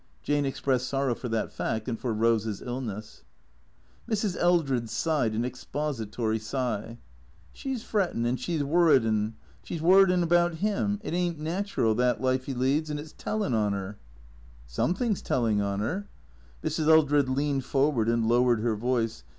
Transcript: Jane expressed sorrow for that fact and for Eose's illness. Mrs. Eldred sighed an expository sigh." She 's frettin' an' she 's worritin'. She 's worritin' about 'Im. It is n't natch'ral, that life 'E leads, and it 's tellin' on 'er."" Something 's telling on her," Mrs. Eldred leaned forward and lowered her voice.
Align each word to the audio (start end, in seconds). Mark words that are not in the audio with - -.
Jane 0.23 0.47
expressed 0.47 0.87
sorrow 0.89 1.13
for 1.13 1.29
that 1.29 1.51
fact 1.53 1.87
and 1.87 1.99
for 1.99 2.11
Eose's 2.15 2.59
illness. 2.59 3.23
Mrs. 4.09 4.35
Eldred 4.35 4.89
sighed 4.89 5.35
an 5.35 5.45
expository 5.45 6.39
sigh." 6.39 6.97
She 7.53 7.75
's 7.75 7.83
frettin' 7.83 8.25
an' 8.25 8.37
she 8.37 8.57
's 8.57 8.63
worritin'. 8.63 9.35
She 9.61 9.77
's 9.77 9.81
worritin' 9.83 10.23
about 10.23 10.63
'Im. 10.63 10.99
It 11.03 11.13
is 11.13 11.33
n't 11.33 11.39
natch'ral, 11.41 11.95
that 11.97 12.19
life 12.19 12.49
'E 12.49 12.55
leads, 12.55 12.89
and 12.89 12.99
it 12.99 13.09
's 13.09 13.13
tellin' 13.15 13.53
on 13.53 13.75
'er."" 13.75 13.99
Something 14.65 15.15
's 15.15 15.21
telling 15.21 15.61
on 15.61 15.81
her," 15.81 16.07
Mrs. 16.63 16.87
Eldred 16.87 17.29
leaned 17.29 17.63
forward 17.65 18.09
and 18.09 18.25
lowered 18.25 18.61
her 18.61 18.75
voice. 18.75 19.23